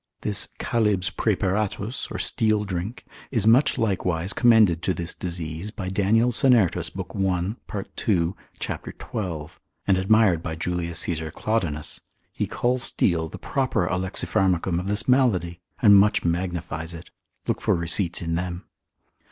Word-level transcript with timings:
This 0.21 0.47
Chalybs 0.59 1.11
praeparatus, 1.11 2.07
or 2.09 2.17
steel 2.17 2.63
drink, 2.63 3.05
is 3.29 3.45
much 3.45 3.77
likewise 3.77 4.33
commended 4.33 4.81
to 4.81 4.95
this 4.95 5.13
disease 5.13 5.69
by 5.69 5.89
Daniel 5.89 6.31
Sennertus 6.31 6.97
l. 6.97 7.03
1. 7.07 7.57
part. 7.67 7.95
2. 7.97 8.35
cap. 8.57 8.87
12. 8.97 9.59
and 9.85 9.99
admired 9.99 10.41
by 10.41 10.55
J. 10.55 10.91
Caesar 10.91 11.29
Claudinus 11.29 11.99
Respons. 11.99 12.01
29. 12.01 12.03
he 12.33 12.47
calls 12.47 12.81
steel 12.81 13.29
the 13.29 13.37
proper 13.37 13.87
alexipharmacum 13.87 14.79
of 14.79 14.87
this 14.87 15.07
malady, 15.07 15.59
and 15.83 15.95
much 15.99 16.25
magnifies 16.25 16.95
it; 16.95 17.11
look 17.45 17.61
for 17.61 17.75
receipts 17.75 18.23
in 18.23 18.33
them. 18.33 18.65